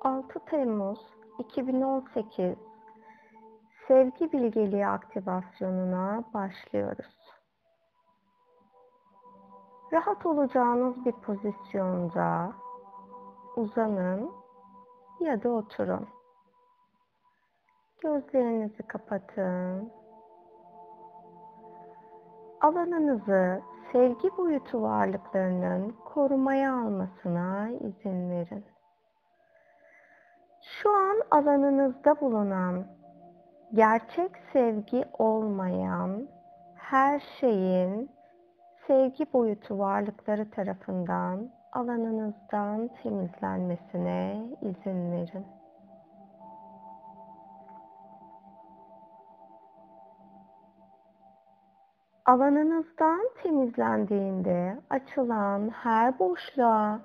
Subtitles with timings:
[0.00, 1.00] 6 Temmuz
[1.38, 2.56] 2018
[3.88, 7.16] Sevgi bilgeliği aktivasyonuna başlıyoruz.
[9.92, 12.52] Rahat olacağınız bir pozisyonda
[13.56, 14.30] uzanın
[15.20, 16.08] ya da oturun.
[18.00, 19.92] Gözlerinizi kapatın.
[22.60, 23.62] Alanınızı
[23.96, 28.64] sevgi boyutu varlıklarının korumaya almasına izin verin.
[30.62, 32.86] Şu an alanınızda bulunan
[33.74, 36.28] gerçek sevgi olmayan
[36.74, 38.10] her şeyin
[38.86, 45.46] sevgi boyutu varlıkları tarafından alanınızdan temizlenmesine izin verin.
[52.26, 57.00] Alanınızdan temizlendiğinde açılan her boşluğa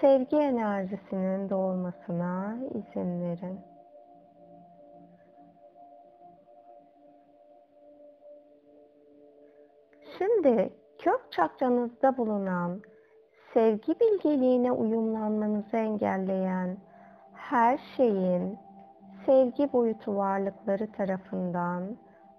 [0.00, 3.60] sevgi enerjisinin doğmasına izin verin.
[10.18, 12.80] Şimdi kök çakranızda bulunan
[13.54, 16.76] sevgi bilgeliğine uyumlanmanızı engelleyen
[17.34, 18.58] her şeyin
[19.26, 21.96] sevgi boyutu varlıkları tarafından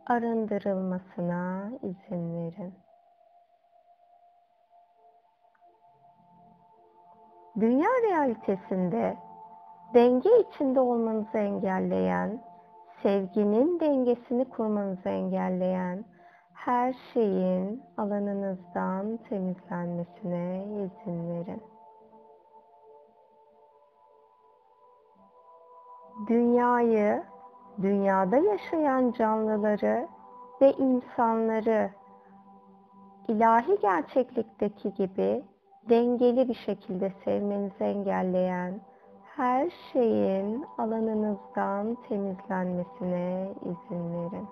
[0.09, 2.73] arındırılmasına izin verin.
[7.59, 9.17] Dünya realitesinde
[9.93, 12.43] denge içinde olmanızı engelleyen,
[13.03, 16.05] sevginin dengesini kurmanızı engelleyen
[16.53, 21.63] her şeyin alanınızdan temizlenmesine izin verin.
[26.27, 27.23] Dünyayı,
[27.81, 30.07] dünyada yaşayan canlıları
[30.61, 31.89] ve insanları
[33.27, 35.43] ilahi gerçeklikteki gibi
[35.89, 38.81] dengeli bir şekilde sevmenizi engelleyen
[39.35, 44.47] her şeyin alanınızdan temizlenmesine izin verin.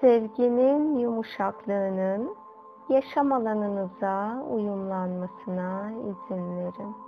[0.00, 2.45] Sevginin yumuşaklığının
[2.88, 7.06] yaşam alanınıza uyumlanmasına izin verin.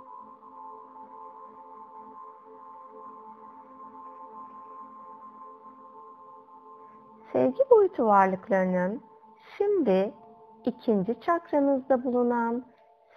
[7.33, 9.01] sevgi boyutu varlıklarının
[9.57, 10.13] şimdi
[10.65, 12.65] ikinci çakranızda bulunan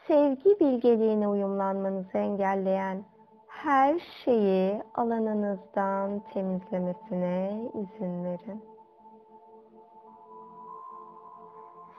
[0.06, 3.04] sevgi bilgeliğine uyumlanmanızı engelleyen
[3.48, 8.71] her şeyi alanınızdan temizlemesine izin verin.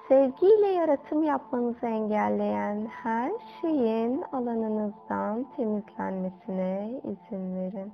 [0.08, 3.32] Sevgiyle yaratım yapmanızı engelleyen her
[3.62, 7.94] şeyin alanınızdan temizlenmesine izin verin.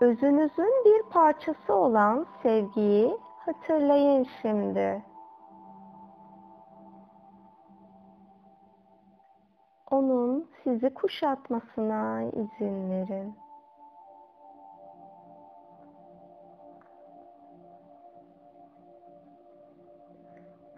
[0.00, 5.02] Özünüzün bir parçası olan sevgiyi hatırlayın şimdi.
[9.90, 13.39] Onun sizi kuşatmasına izin verin.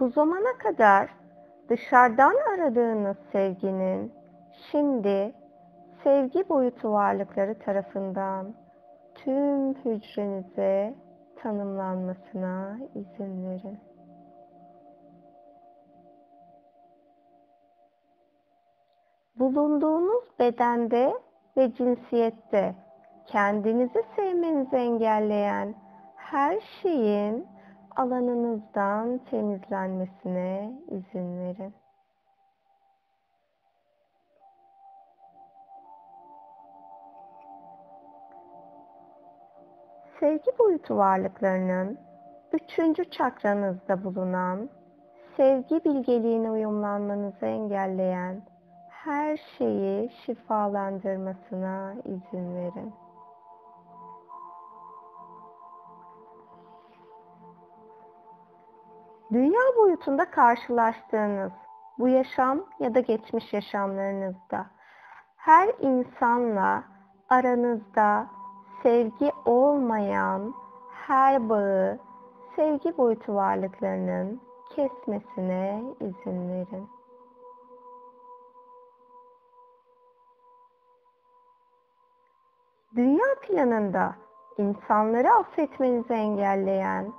[0.03, 1.11] Bu zamana kadar
[1.69, 4.13] dışarıdan aradığınız sevginin
[4.71, 5.35] şimdi
[6.05, 8.55] sevgi boyutu varlıkları tarafından
[9.15, 10.95] tüm hücrenize
[11.43, 13.79] tanımlanmasına izin verin.
[19.39, 21.13] Bulunduğunuz bedende
[21.57, 22.75] ve cinsiyette
[23.27, 25.75] kendinizi sevmenizi engelleyen
[26.17, 27.47] her şeyin
[27.97, 31.75] alanınızdan temizlenmesine izin verin.
[40.23, 41.99] sevgi boyutu varlıklarının
[42.53, 44.71] üçüncü çakranızda bulunan
[45.37, 48.43] sevgi bilgeliğine uyumlanmanızı engelleyen
[48.89, 53.02] her şeyi şifalandırmasına izin verin.
[59.33, 61.53] Dünya boyutunda karşılaştığınız
[61.99, 64.67] bu yaşam ya da geçmiş yaşamlarınızda
[65.37, 66.85] her insanla
[67.29, 68.27] aranızda
[68.83, 70.55] sevgi olmayan
[71.07, 71.99] her bağı
[72.57, 74.41] sevgi boyutu varlıklarının
[74.77, 76.89] kesmesine izin verin.
[82.97, 84.15] Dünya planında
[84.59, 87.13] insanları affetmenizi engelleyen,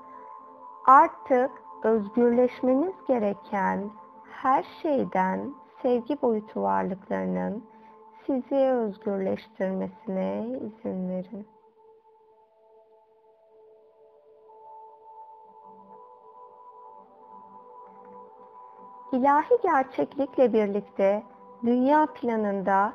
[0.86, 3.90] artık özgürleşmeniz gereken
[4.32, 7.64] her şeyden sevgi boyutu varlıklarının
[8.26, 11.48] sizi özgürleştirmesine izin verin.
[19.12, 21.24] İlahi gerçeklikle birlikte
[21.64, 22.94] dünya planında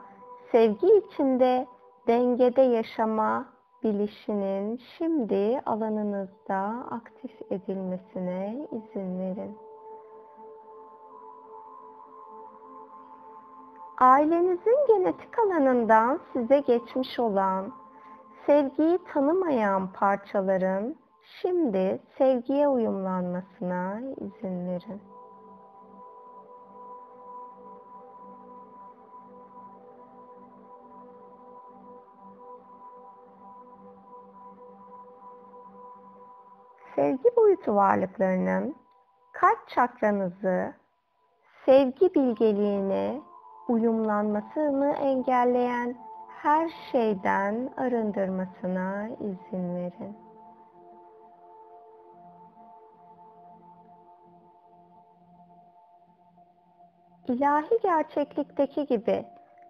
[0.53, 1.67] sevgi içinde
[2.07, 9.57] dengede yaşama bilişinin şimdi alanınızda aktif edilmesine izin verin.
[14.01, 17.73] Ailenizin genetik alanından size geçmiş olan
[18.47, 25.18] sevgiyi tanımayan parçaların şimdi sevgiye uyumlanmasına izin verin.
[36.99, 38.77] Sevgi boyutu varlıklarının
[39.33, 40.75] kalp çakranızı
[41.67, 43.21] sevgi bilgeliğine
[43.69, 45.97] uyumlanmasını engelleyen
[46.43, 50.17] her şeyden arındırmasına izin verin.
[57.29, 59.25] İlahi gerçeklikteki gibi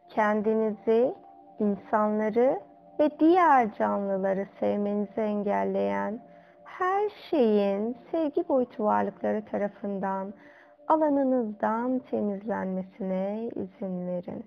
[0.08, 1.14] kendinizi,
[1.58, 2.60] insanları
[3.00, 6.27] ve diğer canlıları sevmenizi engelleyen
[6.78, 10.34] her şeyin sevgi boyutu varlıkları tarafından
[10.88, 14.46] alanınızdan temizlenmesine izin verin.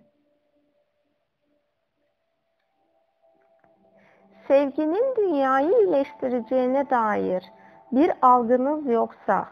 [4.47, 7.51] Sevginin dünyayı iyileştireceğine dair
[7.91, 9.47] bir algınız yoksa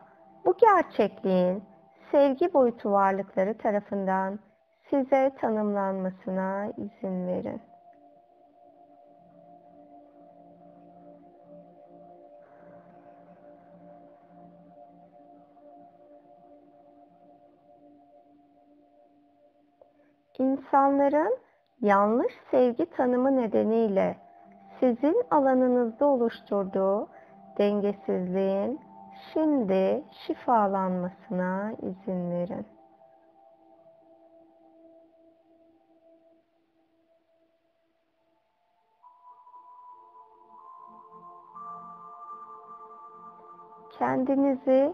[0.45, 1.63] bu gerçekliğin
[2.11, 4.39] sevgi boyutu varlıkları tarafından
[4.89, 7.68] size tanımlanmasına izin verin.
[20.39, 21.37] İnsanların
[21.81, 24.17] yanlış sevgi tanımı nedeniyle
[24.79, 27.07] sizin alanınızda oluşturduğu
[27.57, 28.79] dengesizliğin
[29.33, 32.65] şimdi şifalanmasına izin verin.
[43.99, 44.93] Kendinizi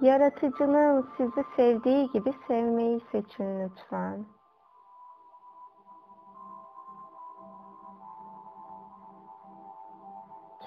[0.00, 4.39] yaratıcının sizi sevdiği gibi sevmeyi seçin lütfen.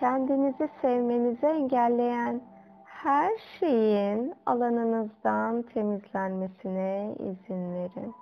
[0.04, 2.42] Kendinizi sevmenizi engelleyen
[2.86, 8.16] her şeyin alanınızdan temizlenmesine izin verin.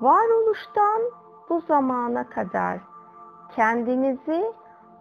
[0.00, 1.02] Varoluştan
[1.48, 2.78] bu zamana kadar
[3.56, 4.52] kendinizi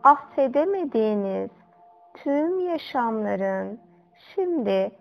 [0.04, 1.50] affedemediğiniz
[2.14, 3.80] tüm yaşamların
[4.16, 4.92] şimdi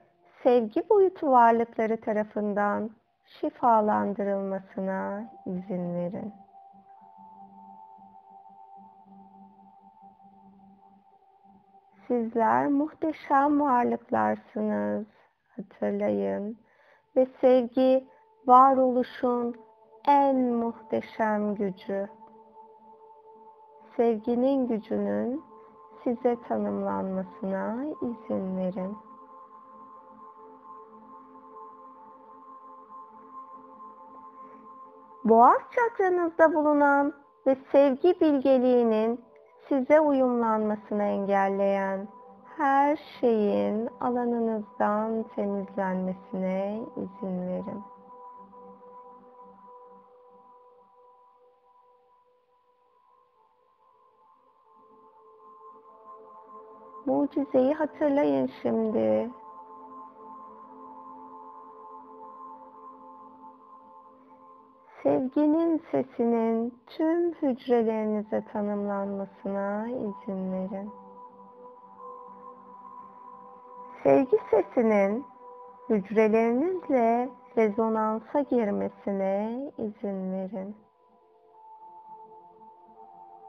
[0.43, 2.91] sevgi boyutu varlıkları tarafından
[3.27, 6.40] şifalandırılmasına izin verin.
[12.11, 15.07] Sizler muhteşem varlıklarsınız.
[15.57, 16.59] Hatırlayın.
[17.17, 18.09] Ve sevgi
[18.47, 19.55] varoluşun
[20.09, 22.09] en muhteşem gücü.
[23.97, 25.45] Sevginin gücünün
[26.05, 28.97] size tanımlanmasına izin verin.
[35.25, 37.15] Boğaz çakranızda bulunan
[37.47, 39.30] ve sevgi bilgeliğinin
[39.71, 42.09] size uyumlanmasını engelleyen
[42.57, 47.83] her şeyin alanınızdan temizlenmesine izin verin.
[57.07, 59.31] Mucizeyi hatırlayın şimdi.
[65.03, 70.91] Sevginin sesinin tüm hücrelerinize tanımlanmasına izin verin.
[74.03, 75.25] Sevgi sesinin
[75.89, 80.77] hücrelerinizle rezonansa girmesine izin verin.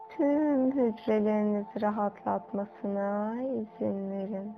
[0.10, 4.54] Tüm hücrelerinizi rahatlatmasına izin verin.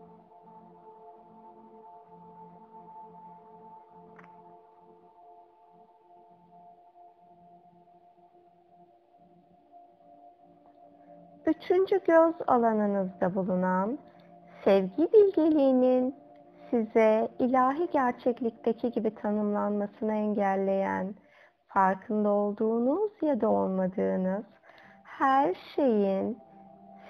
[11.63, 13.99] Üçüncü göz alanınızda bulunan
[14.63, 16.15] sevgi bilgeliğinin
[16.69, 21.15] size ilahi gerçeklikteki gibi tanımlanmasını engelleyen,
[21.67, 24.43] farkında olduğunuz ya da olmadığınız
[25.03, 26.37] her şeyin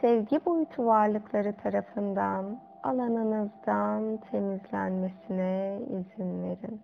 [0.01, 6.81] sevgi boyutu varlıkları tarafından alanınızdan temizlenmesine izin verin.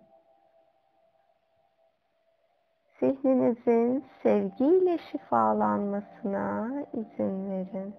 [3.00, 7.94] Zihninizin sevgiyle şifalanmasına izin verin.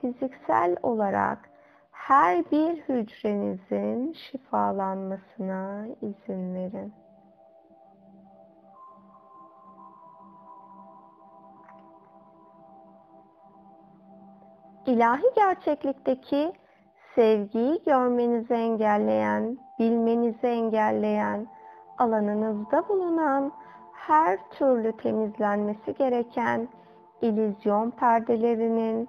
[0.00, 1.50] Fiziksel olarak
[1.90, 6.92] her bir hücrenizin şifalanmasına izin verin.
[14.86, 16.52] İlahi gerçeklikteki
[17.14, 21.46] sevgiyi görmenizi engelleyen, bilmenizi engelleyen,
[21.98, 23.52] alanınızda bulunan
[23.92, 26.68] her türlü temizlenmesi gereken
[27.22, 29.08] illüzyon perdelerinin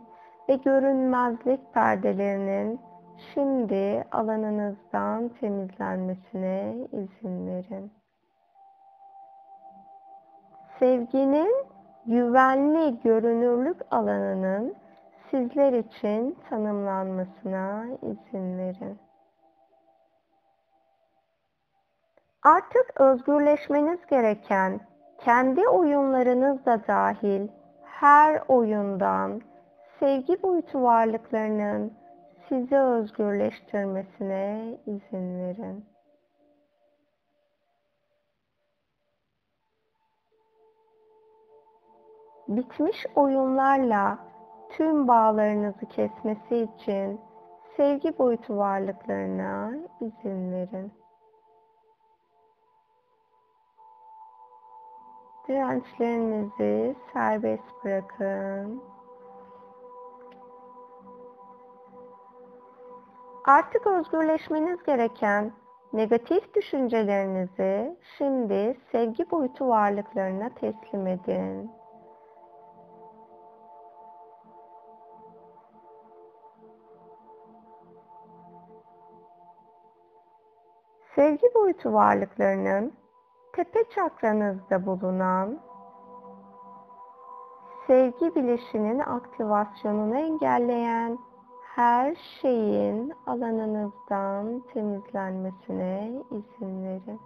[0.50, 2.80] ve görünmezlik perdelerinin
[3.34, 7.92] şimdi alanınızdan temizlenmesine izin verin.
[10.80, 11.66] Sevginin
[12.06, 14.76] güvenli görünürlük alanının
[15.32, 19.00] sizler için tanımlanmasına izin verin.
[22.44, 24.80] Artık özgürleşmeniz gereken
[25.18, 27.48] kendi oyunlarınız da dahil
[27.84, 29.42] her oyundan
[30.00, 31.94] sevgi boyutu varlıklarının
[32.50, 35.86] sizi özgürleştirmesine izin verin.
[42.48, 44.29] Bitmiş oyunlarla
[44.70, 47.22] tüm bağlarınızı kesmesi için
[47.78, 49.72] sevgi boyutu varlıklarına
[50.02, 50.92] izin verin.
[55.48, 58.84] Dirençlerinizi serbest bırakın.
[63.46, 65.52] Artık özgürleşmeniz gereken
[65.94, 71.79] negatif düşüncelerinizi şimdi sevgi boyutu varlıklarına teslim edin.
[81.20, 82.94] Sevgi boyutu varlıklarının
[83.54, 85.60] tepe çakranızda bulunan
[87.88, 91.20] sevgi bileşinin aktivasyonunu engelleyen
[91.76, 97.22] her şeyin alanınızdan temizlenmesine izin verin.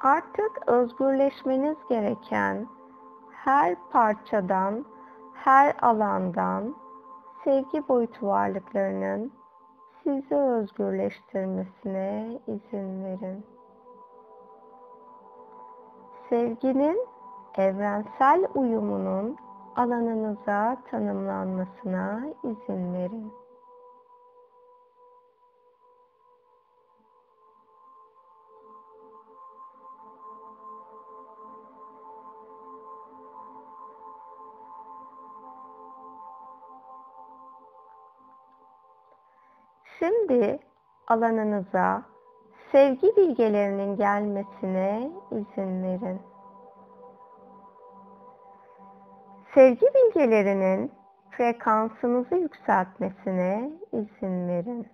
[0.00, 2.77] Artık özgürleşmeniz gereken
[3.48, 4.84] her parçadan,
[5.34, 6.74] her alandan
[7.44, 9.32] sevgi boyutu varlıklarının
[10.02, 13.46] sizi özgürleştirmesine izin verin.
[16.28, 17.06] Sevginin
[17.58, 19.36] evrensel uyumunun
[19.76, 23.32] alanınıza tanımlanmasına izin verin.
[41.08, 42.02] Alanınıza
[42.72, 46.20] sevgi bilgelerinin gelmesine izin verin.
[49.54, 50.92] Sevgi bilgelerinin
[51.30, 54.86] frekansınızı yükseltmesine izin verin.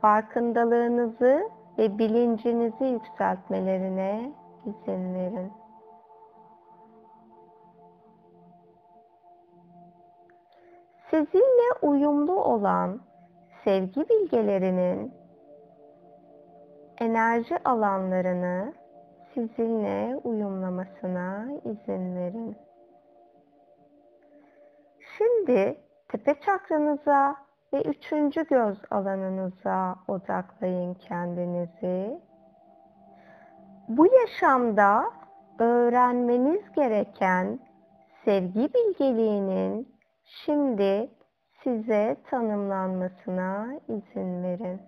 [0.00, 4.32] Farkındalığınızı ve bilincinizi yükseltmelerine
[4.66, 5.52] izin verin.
[11.10, 13.00] Sizinle uyumlu olan
[13.64, 15.14] sevgi bilgelerinin
[16.98, 18.74] enerji alanlarını
[19.34, 22.56] sizinle uyumlamasına izin verin.
[25.18, 27.36] Şimdi tepe çakranıza
[27.72, 32.20] ve üçüncü göz alanınıza odaklayın kendinizi.
[33.88, 35.04] Bu yaşamda
[35.58, 37.58] öğrenmeniz gereken
[38.24, 39.97] sevgi bilgeliğinin
[40.28, 41.10] Şimdi
[41.64, 44.80] size tanımlanmasına izin verin.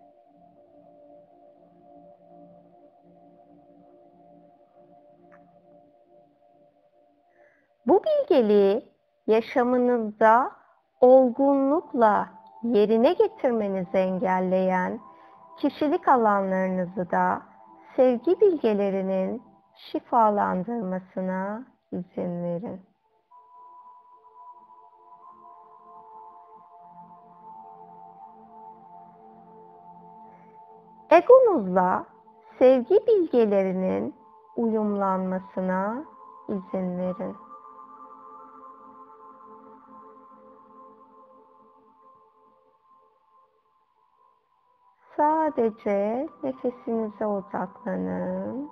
[7.86, 8.88] Bu bilgeliği
[9.26, 10.52] yaşamınızda
[11.00, 12.28] olgunlukla
[12.62, 15.00] yerine getirmenizi engelleyen
[15.58, 17.42] kişilik alanlarınızı da
[17.96, 19.42] sevgi bilgelerinin
[19.74, 22.89] şifalandırmasına izin verin.
[31.10, 32.06] Egonuzla
[32.58, 34.14] sevgi bilgelerinin
[34.56, 36.04] uyumlanmasına
[36.48, 37.36] izin verin.
[45.16, 48.70] Sadece nefesinize odaklanın.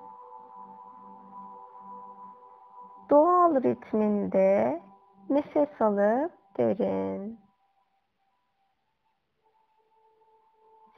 [3.11, 4.83] Doğal ritminde
[5.31, 7.48] nefes alıp derin.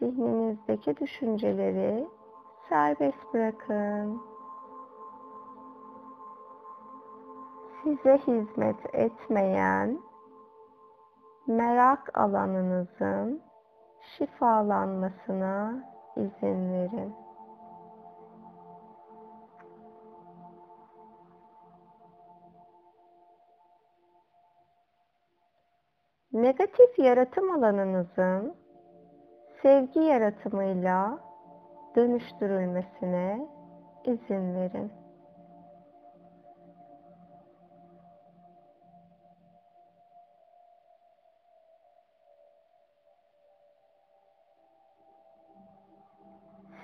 [0.00, 2.09] Zihninizdeki düşünceleri
[2.69, 4.23] serbest bırakın.
[7.83, 9.99] Size hizmet etmeyen
[11.47, 13.42] merak alanınızın
[14.00, 15.85] şifalanmasına
[16.16, 17.14] izin verin.
[26.33, 28.60] Negatif yaratım alanınızın
[29.62, 31.19] sevgi yaratımıyla
[31.97, 33.49] dönüştürülmesine
[34.05, 34.93] izin verin.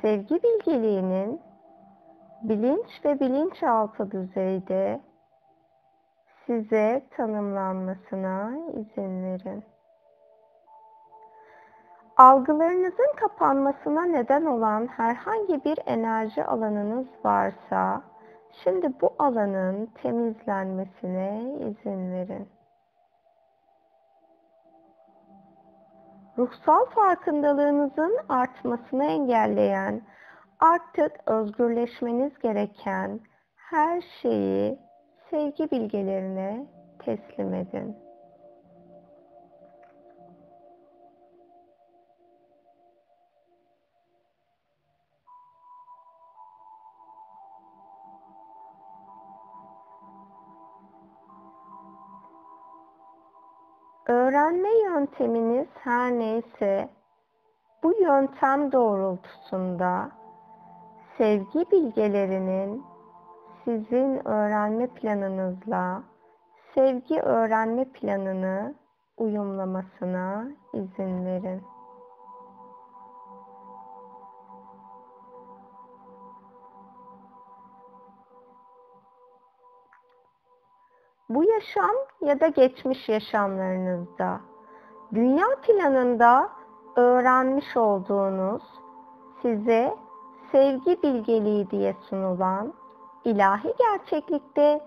[0.03, 1.41] Sevgi bilgeliğinin
[2.43, 5.01] bilinç ve bilinçaltı düzeyde
[6.47, 9.76] size tanımlanmasına izin verin.
[12.17, 18.03] Algılarınızın kapanmasına neden olan herhangi bir enerji alanınız varsa,
[18.65, 22.49] şimdi bu alanın temizlenmesine izin verin.
[26.39, 30.03] Ruhsal farkındalığınızın artmasını engelleyen,
[30.61, 33.21] artık özgürleşmeniz gereken
[33.57, 34.79] her şeyi
[35.31, 36.67] sevgi bilgelerine
[36.99, 38.06] teslim edin.
[54.09, 56.89] Öğrenme yönteminiz her neyse,
[57.83, 60.11] bu yöntem doğrultusunda
[61.19, 62.85] sevgi bilgelerinin
[63.65, 66.03] sizin öğrenme planınızla
[66.75, 68.75] sevgi öğrenme planını
[69.17, 71.63] uyumlamasına izin verin.
[81.37, 84.41] Bu yaşam ya da geçmiş yaşamlarınızda
[85.15, 86.51] dünya planında
[86.97, 88.63] öğrenmiş olduğunuz
[89.43, 89.95] size
[90.53, 92.75] sevgi bilgeliği diye sunulan
[93.25, 94.81] ilahi gerçeklikte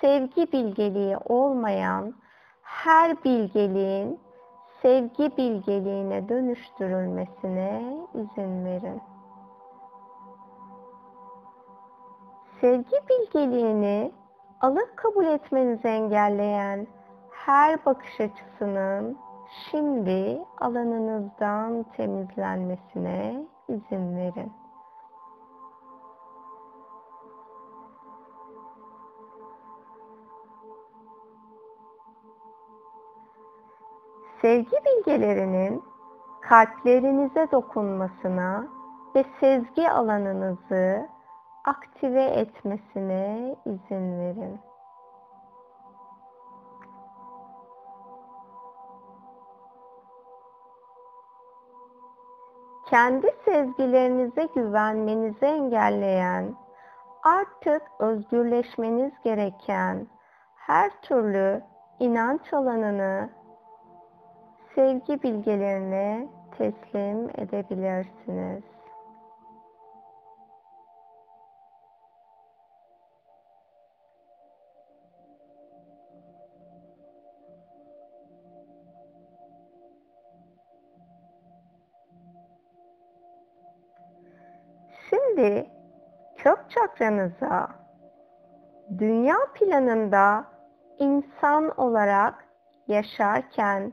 [0.00, 2.14] sevgi bilgeliği olmayan
[2.62, 4.20] her bilgeliğin
[4.82, 9.00] sevgi bilgeliğine dönüştürülmesine izin verin.
[12.60, 14.19] Sevgi bilgeliğini
[14.60, 16.86] alıp kabul etmenizi engelleyen
[17.30, 19.18] her bakış açısının
[19.70, 24.52] şimdi alanınızdan temizlenmesine izin verin.
[34.42, 35.82] sevgi bilgelerinin
[36.40, 38.66] kalplerinize dokunmasına
[39.14, 41.08] ve sezgi alanınızı
[41.64, 44.60] aktive etmesine izin verin.
[52.90, 56.54] Kendi sezgilerinize güvenmenizi engelleyen,
[57.22, 60.06] artık özgürleşmeniz gereken
[60.56, 61.62] her türlü
[61.98, 63.30] inanç alanını
[64.74, 68.79] sevgi bilgelerine teslim edebilirsiniz.
[87.00, 87.68] Kök çakranıza
[88.98, 90.44] dünya planında
[90.98, 92.44] insan olarak
[92.88, 93.92] yaşarken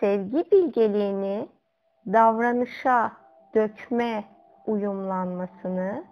[0.00, 1.48] sevgi bilgeliğini
[2.06, 3.12] davranışa
[3.54, 4.24] dökme
[4.66, 6.04] uyumlanmasını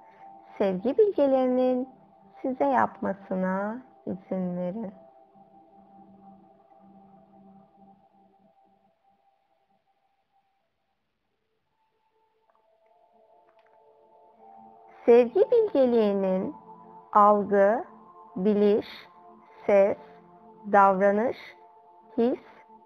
[0.59, 1.88] sevgi bilgelerinin
[2.42, 5.06] size yapmasına izin verin.
[15.07, 16.55] Sevgi bilgeliğinin
[17.12, 17.85] algı,
[18.37, 18.87] biliş,
[19.66, 19.97] ses,
[20.73, 21.37] davranış,
[22.16, 22.38] his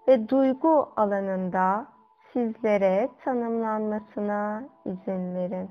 [0.07, 1.85] ve duygu alanında
[2.33, 5.69] sizlere tanımlanmasına izin verin.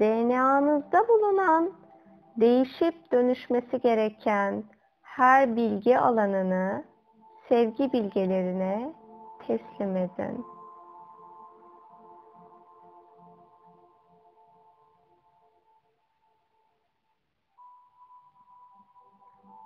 [0.00, 1.70] DNA'nızda bulunan
[2.36, 4.64] değişip dönüşmesi gereken
[5.02, 6.84] her bilgi alanını
[7.48, 9.03] sevgi bilgelerine
[9.46, 10.46] teslim edin.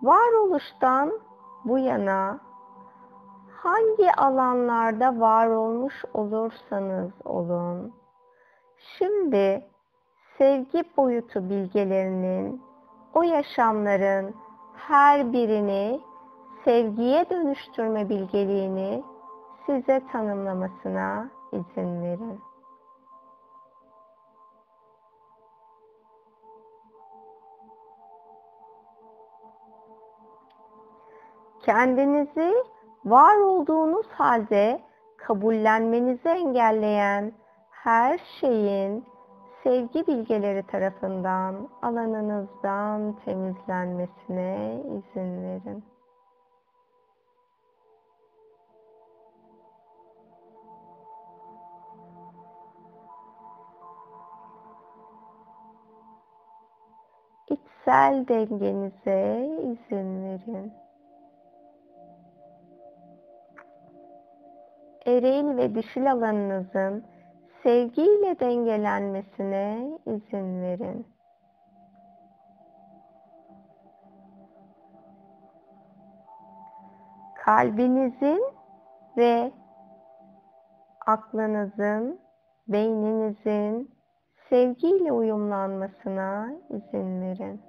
[0.03, 1.21] Varoluştan
[1.64, 2.41] bu yana
[3.62, 7.93] hangi alanlarda var olmuş olursanız olun,
[8.99, 9.64] şimdi
[10.38, 12.62] sevgi boyutu bilgelerinin
[13.14, 14.35] o yaşamların
[14.75, 16.01] her birini
[16.64, 19.03] sevgiye dönüştürme bilgeliğini
[19.68, 22.40] size tanımlamasına izin verin.
[31.62, 32.54] Kendinizi
[33.04, 34.81] var olduğunuz halde
[35.16, 37.33] kabullenmenizi engelleyen
[37.70, 39.04] her şeyin
[39.62, 45.85] sevgi bilgeleri tarafından alanınızdan temizlenmesine izin verin.
[57.88, 60.72] İçsel dengenize izin verin.
[65.07, 67.05] eril ve dişil alanınızın
[67.62, 71.07] sevgiyle dengelenmesine izin verin.
[77.44, 78.44] Kalbinizin
[79.16, 79.53] ve
[81.07, 82.20] aklınızın,
[82.68, 83.90] beyninizin
[84.48, 87.67] sevgiyle uyumlanmasına izin verin.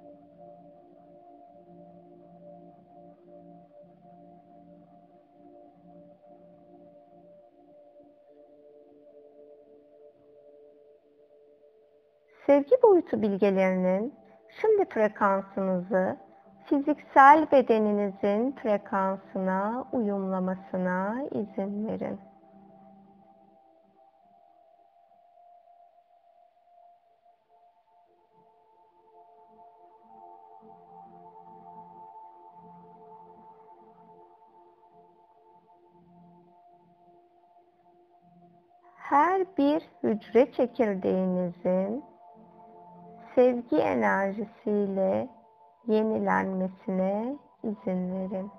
[12.50, 14.14] Sevgi boyutu bilgelerinin
[14.60, 16.16] şimdi frekansınızı
[16.64, 22.20] fiziksel bedeninizin frekansına uyumlamasına izin verin.
[38.94, 42.09] her bir hücre çekirdeğinizin
[43.40, 45.28] sevgi enerjisiyle
[45.86, 48.50] yenilenmesine izin verin.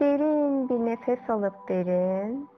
[0.00, 2.57] Derin bir nefes alıp verin.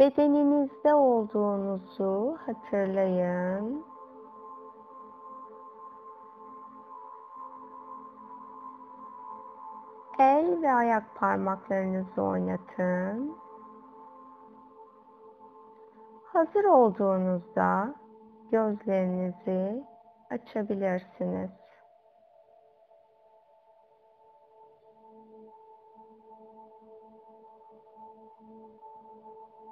[0.00, 3.84] Bedeninizde olduğunuzu hatırlayın.
[10.18, 13.36] El ve ayak parmaklarınızı oynatın.
[16.24, 17.94] Hazır olduğunuzda
[18.50, 19.84] gözlerinizi
[20.30, 21.59] açabilirsiniz.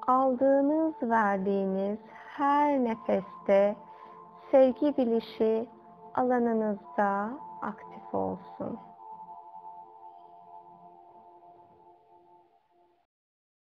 [0.08, 1.98] Aldığınız, verdiğiniz
[2.36, 3.76] her nefeste
[4.50, 5.68] sevgi bilişi
[6.14, 7.30] alanınızda
[7.62, 8.87] aktif olsun.